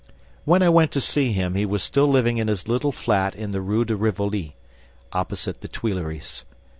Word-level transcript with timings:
When 0.45 0.63
I 0.63 0.69
went 0.69 0.91
to 0.93 0.99
see 0.99 1.31
him, 1.31 1.53
he 1.53 1.63
was 1.63 1.83
still 1.83 2.07
living 2.07 2.39
in 2.39 2.47
his 2.47 2.67
little 2.67 2.91
flat 2.91 3.35
in 3.35 3.51
the 3.51 3.61
Rue 3.61 3.85
de 3.85 3.95
Rivoli, 3.95 4.55
opposite 5.13 5.61
the 5.61 5.67
Tuileries. 5.67 6.43